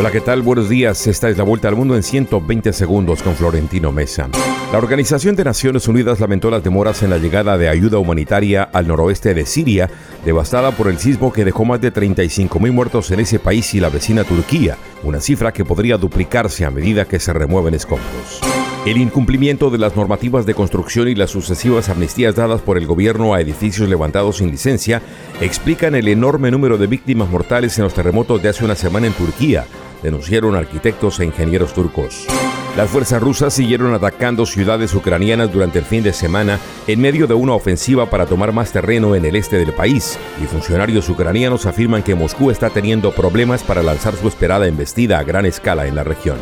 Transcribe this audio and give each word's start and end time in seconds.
Hola, 0.00 0.10
¿qué 0.10 0.22
tal? 0.22 0.40
Buenos 0.40 0.70
días. 0.70 1.06
Esta 1.06 1.28
es 1.28 1.36
la 1.36 1.44
vuelta 1.44 1.68
al 1.68 1.76
mundo 1.76 1.94
en 1.94 2.02
120 2.02 2.72
segundos 2.72 3.22
con 3.22 3.34
Florentino 3.34 3.92
Mesa. 3.92 4.30
La 4.72 4.78
Organización 4.78 5.36
de 5.36 5.44
Naciones 5.44 5.86
Unidas 5.88 6.20
lamentó 6.20 6.50
las 6.50 6.64
demoras 6.64 7.02
en 7.02 7.10
la 7.10 7.18
llegada 7.18 7.58
de 7.58 7.68
ayuda 7.68 7.98
humanitaria 7.98 8.62
al 8.62 8.88
noroeste 8.88 9.34
de 9.34 9.44
Siria, 9.44 9.90
devastada 10.24 10.70
por 10.70 10.88
el 10.88 10.96
sismo 10.96 11.34
que 11.34 11.44
dejó 11.44 11.66
más 11.66 11.82
de 11.82 11.92
35.000 11.92 12.72
muertos 12.72 13.10
en 13.10 13.20
ese 13.20 13.38
país 13.38 13.74
y 13.74 13.80
la 13.80 13.90
vecina 13.90 14.24
Turquía, 14.24 14.78
una 15.02 15.20
cifra 15.20 15.52
que 15.52 15.66
podría 15.66 15.98
duplicarse 15.98 16.64
a 16.64 16.70
medida 16.70 17.04
que 17.04 17.20
se 17.20 17.34
remueven 17.34 17.74
escombros. 17.74 18.40
El 18.86 18.96
incumplimiento 18.96 19.68
de 19.68 19.76
las 19.76 19.94
normativas 19.94 20.46
de 20.46 20.54
construcción 20.54 21.08
y 21.08 21.14
las 21.14 21.28
sucesivas 21.28 21.90
amnistías 21.90 22.34
dadas 22.34 22.62
por 22.62 22.78
el 22.78 22.86
gobierno 22.86 23.34
a 23.34 23.42
edificios 23.42 23.86
levantados 23.86 24.38
sin 24.38 24.50
licencia 24.50 25.02
explican 25.42 25.94
el 25.94 26.08
enorme 26.08 26.50
número 26.50 26.78
de 26.78 26.86
víctimas 26.86 27.28
mortales 27.28 27.76
en 27.76 27.84
los 27.84 27.92
terremotos 27.92 28.42
de 28.42 28.48
hace 28.48 28.64
una 28.64 28.74
semana 28.74 29.06
en 29.06 29.12
Turquía, 29.12 29.66
denunciaron 30.02 30.56
arquitectos 30.56 31.20
e 31.20 31.24
ingenieros 31.24 31.74
turcos. 31.74 32.26
Las 32.76 32.88
fuerzas 32.88 33.20
rusas 33.20 33.52
siguieron 33.52 33.92
atacando 33.94 34.46
ciudades 34.46 34.94
ucranianas 34.94 35.52
durante 35.52 35.80
el 35.80 35.84
fin 35.84 36.04
de 36.04 36.12
semana 36.12 36.60
en 36.86 37.00
medio 37.00 37.26
de 37.26 37.34
una 37.34 37.54
ofensiva 37.54 38.08
para 38.08 38.26
tomar 38.26 38.52
más 38.52 38.72
terreno 38.72 39.16
en 39.16 39.24
el 39.24 39.34
este 39.34 39.58
del 39.58 39.72
país, 39.72 40.18
y 40.40 40.46
funcionarios 40.46 41.08
ucranianos 41.08 41.66
afirman 41.66 42.04
que 42.04 42.14
Moscú 42.14 42.50
está 42.50 42.70
teniendo 42.70 43.10
problemas 43.12 43.64
para 43.64 43.82
lanzar 43.82 44.14
su 44.14 44.28
esperada 44.28 44.68
embestida 44.68 45.18
a 45.18 45.24
gran 45.24 45.46
escala 45.46 45.86
en 45.86 45.96
la 45.96 46.04
región. 46.04 46.38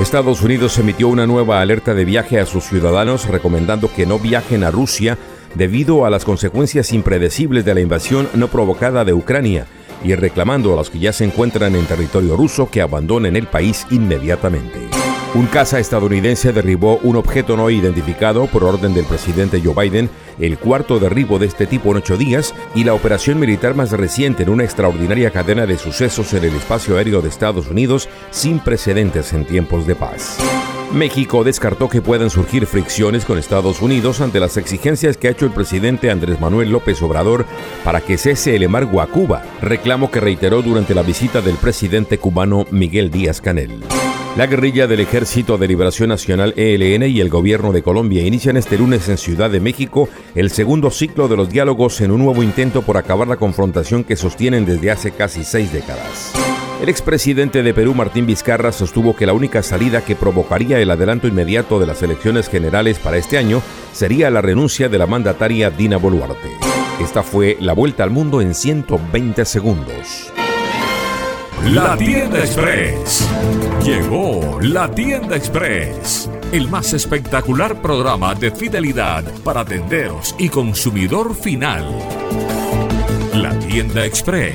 Estados 0.00 0.42
Unidos 0.42 0.76
emitió 0.78 1.08
una 1.08 1.26
nueva 1.26 1.60
alerta 1.60 1.94
de 1.94 2.04
viaje 2.04 2.40
a 2.40 2.46
sus 2.46 2.64
ciudadanos 2.64 3.26
recomendando 3.28 3.90
que 3.92 4.06
no 4.06 4.18
viajen 4.18 4.64
a 4.64 4.70
Rusia 4.70 5.16
debido 5.54 6.04
a 6.04 6.10
las 6.10 6.24
consecuencias 6.24 6.92
impredecibles 6.92 7.64
de 7.64 7.74
la 7.74 7.80
invasión 7.80 8.28
no 8.34 8.48
provocada 8.48 9.04
de 9.04 9.12
Ucrania 9.12 9.66
y 10.02 10.14
reclamando 10.14 10.72
a 10.72 10.76
los 10.76 10.90
que 10.90 10.98
ya 10.98 11.12
se 11.12 11.24
encuentran 11.24 11.74
en 11.74 11.86
territorio 11.86 12.36
ruso 12.36 12.70
que 12.70 12.80
abandonen 12.82 13.36
el 13.36 13.46
país 13.46 13.86
inmediatamente. 13.90 14.88
Un 15.34 15.46
caza 15.46 15.78
estadounidense 15.78 16.52
derribó 16.54 16.96
un 17.02 17.16
objeto 17.16 17.54
no 17.56 17.68
identificado 17.68 18.46
por 18.46 18.64
orden 18.64 18.94
del 18.94 19.04
presidente 19.04 19.60
Joe 19.62 19.74
Biden, 19.74 20.08
el 20.38 20.58
cuarto 20.58 20.98
derribo 20.98 21.38
de 21.38 21.46
este 21.46 21.66
tipo 21.66 21.90
en 21.90 21.98
ocho 21.98 22.16
días 22.16 22.54
y 22.74 22.84
la 22.84 22.94
operación 22.94 23.38
militar 23.38 23.74
más 23.74 23.92
reciente 23.92 24.44
en 24.44 24.48
una 24.48 24.64
extraordinaria 24.64 25.30
cadena 25.30 25.66
de 25.66 25.76
sucesos 25.76 26.32
en 26.32 26.44
el 26.44 26.56
espacio 26.56 26.96
aéreo 26.96 27.20
de 27.20 27.28
Estados 27.28 27.68
Unidos 27.68 28.08
sin 28.30 28.58
precedentes 28.58 29.34
en 29.34 29.44
tiempos 29.44 29.86
de 29.86 29.96
paz. 29.96 30.38
México 30.92 31.44
descartó 31.44 31.88
que 31.88 32.00
puedan 32.00 32.30
surgir 32.30 32.66
fricciones 32.66 33.24
con 33.24 33.38
Estados 33.38 33.82
Unidos 33.82 34.20
ante 34.20 34.40
las 34.40 34.56
exigencias 34.56 35.16
que 35.16 35.28
ha 35.28 35.30
hecho 35.32 35.44
el 35.44 35.52
presidente 35.52 36.10
Andrés 36.10 36.40
Manuel 36.40 36.70
López 36.70 37.02
Obrador 37.02 37.44
para 37.84 38.00
que 38.00 38.16
cese 38.16 38.56
el 38.56 38.62
embargo 38.62 39.02
a 39.02 39.06
Cuba, 39.06 39.42
reclamo 39.60 40.10
que 40.10 40.20
reiteró 40.20 40.62
durante 40.62 40.94
la 40.94 41.02
visita 41.02 41.42
del 41.42 41.56
presidente 41.56 42.18
cubano 42.18 42.66
Miguel 42.70 43.10
Díaz 43.10 43.40
Canel. 43.40 43.80
La 44.36 44.46
guerrilla 44.46 44.86
del 44.86 45.00
Ejército 45.00 45.58
de 45.58 45.68
Liberación 45.68 46.08
Nacional 46.08 46.54
ELN 46.56 47.02
y 47.02 47.20
el 47.20 47.28
gobierno 47.28 47.72
de 47.72 47.82
Colombia 47.82 48.24
inician 48.24 48.56
este 48.56 48.78
lunes 48.78 49.08
en 49.08 49.18
Ciudad 49.18 49.50
de 49.50 49.60
México 49.60 50.08
el 50.34 50.50
segundo 50.50 50.90
ciclo 50.90 51.28
de 51.28 51.36
los 51.36 51.50
diálogos 51.50 52.00
en 52.00 52.12
un 52.12 52.24
nuevo 52.24 52.42
intento 52.42 52.82
por 52.82 52.96
acabar 52.96 53.28
la 53.28 53.36
confrontación 53.36 54.04
que 54.04 54.16
sostienen 54.16 54.64
desde 54.64 54.90
hace 54.90 55.10
casi 55.10 55.44
seis 55.44 55.72
décadas. 55.72 56.32
El 56.80 56.88
expresidente 56.88 57.64
de 57.64 57.74
Perú, 57.74 57.92
Martín 57.92 58.24
Vizcarra, 58.24 58.70
sostuvo 58.70 59.16
que 59.16 59.26
la 59.26 59.32
única 59.32 59.64
salida 59.64 60.04
que 60.04 60.14
provocaría 60.14 60.78
el 60.78 60.90
adelanto 60.90 61.26
inmediato 61.26 61.80
de 61.80 61.86
las 61.86 62.02
elecciones 62.02 62.48
generales 62.48 63.00
para 63.00 63.16
este 63.16 63.36
año 63.36 63.62
sería 63.92 64.30
la 64.30 64.40
renuncia 64.40 64.88
de 64.88 64.98
la 64.98 65.06
mandataria 65.06 65.70
Dina 65.70 65.96
Boluarte. 65.96 66.52
Esta 67.00 67.24
fue 67.24 67.56
la 67.60 67.72
vuelta 67.72 68.04
al 68.04 68.10
mundo 68.10 68.40
en 68.40 68.54
120 68.54 69.44
segundos. 69.44 70.32
La 71.64 71.96
tienda 71.96 72.38
express. 72.38 73.28
Llegó 73.84 74.60
la 74.60 74.88
tienda 74.88 75.36
express. 75.36 76.30
El 76.52 76.68
más 76.68 76.92
espectacular 76.92 77.82
programa 77.82 78.36
de 78.36 78.52
fidelidad 78.52 79.24
para 79.42 79.64
tenderos 79.64 80.34
y 80.38 80.48
consumidor 80.48 81.34
final. 81.34 81.84
La 83.34 83.58
tienda 83.58 84.06
express. 84.06 84.54